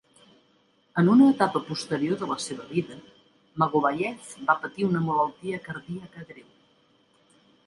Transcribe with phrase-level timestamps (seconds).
[1.01, 2.97] En una etapa posterior de la seva vida,
[3.65, 6.51] Magomayev va patir una malaltia cardíaca greu.